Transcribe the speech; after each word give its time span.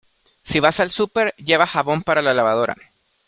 Si 0.41 0.59
vas 0.59 0.79
al 0.79 0.89
súper, 0.89 1.35
lleva 1.37 1.67
jabón 1.67 2.01
para 2.01 2.23
la 2.23 2.33
lavadora. 2.33 2.75